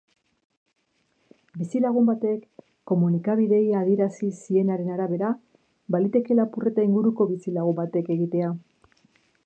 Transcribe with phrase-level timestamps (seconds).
[1.57, 5.29] Bizilagun batek komunikabideei adierazi zienaren arabera,
[5.97, 8.53] baliteke lapurreta inguruko bizilagun batek egitea.